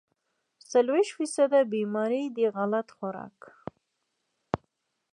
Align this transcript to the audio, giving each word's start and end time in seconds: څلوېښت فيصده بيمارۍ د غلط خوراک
څلوېښت 0.71 1.11
فيصده 1.17 1.59
بيمارۍ 1.73 2.23
د 2.37 2.37
غلط 2.55 2.87
خوراک 2.97 3.37